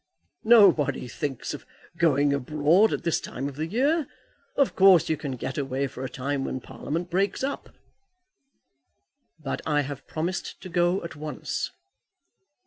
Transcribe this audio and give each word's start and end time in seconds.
"Nobody 0.45 1.07
thinks 1.07 1.53
of 1.53 1.63
going 1.95 2.33
abroad 2.33 2.91
at 2.91 3.03
this 3.03 3.21
time 3.21 3.47
of 3.47 3.55
the 3.55 3.67
year. 3.67 4.07
Of 4.55 4.75
course, 4.75 5.09
you 5.09 5.15
can 5.15 5.33
get 5.33 5.59
away 5.59 5.85
for 5.85 6.03
a 6.03 6.09
time 6.09 6.43
when 6.43 6.59
Parliament 6.59 7.11
breaks 7.11 7.43
up." 7.43 7.69
"But 9.37 9.61
I 9.63 9.81
have 9.81 10.07
promised 10.07 10.59
to 10.61 10.69
go 10.69 11.03
at 11.03 11.15
once." 11.15 11.69